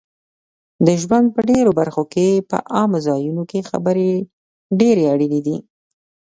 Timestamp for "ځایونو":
3.07-3.43